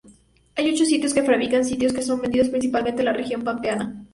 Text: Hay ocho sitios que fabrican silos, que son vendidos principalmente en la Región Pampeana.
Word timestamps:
Hay 0.55 0.67
ocho 0.73 0.83
sitios 0.83 1.13
que 1.13 1.21
fabrican 1.21 1.63
silos, 1.63 1.93
que 1.93 2.01
son 2.01 2.21
vendidos 2.21 2.49
principalmente 2.49 3.01
en 3.03 3.05
la 3.05 3.13
Región 3.13 3.43
Pampeana. 3.43 4.03